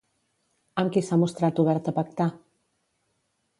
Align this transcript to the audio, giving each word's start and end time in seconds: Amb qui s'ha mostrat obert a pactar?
Amb 0.83 0.93
qui 0.95 1.03
s'ha 1.09 1.19
mostrat 1.25 1.63
obert 1.65 1.91
a 1.91 1.95
pactar? 2.01 2.29